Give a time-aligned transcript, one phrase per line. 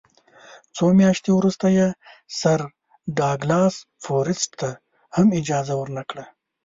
[0.75, 1.87] څو میاشتې وروسته یې
[2.39, 2.59] سر
[3.17, 4.69] ډاګلاس فورسیت ته
[5.15, 6.25] هم اجازه ورنه کړه.